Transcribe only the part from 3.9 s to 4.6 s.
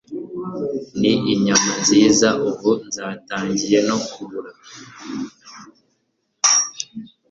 kubura